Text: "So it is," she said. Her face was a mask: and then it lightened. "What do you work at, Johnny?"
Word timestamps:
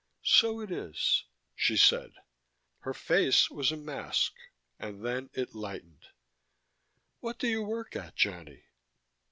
"So 0.25 0.61
it 0.61 0.71
is," 0.71 1.25
she 1.53 1.77
said. 1.77 2.13
Her 2.79 2.91
face 2.95 3.51
was 3.51 3.71
a 3.71 3.77
mask: 3.77 4.33
and 4.79 5.05
then 5.05 5.29
it 5.33 5.53
lightened. 5.53 6.07
"What 7.19 7.37
do 7.37 7.47
you 7.47 7.61
work 7.61 7.95
at, 7.95 8.15
Johnny?" 8.15 8.63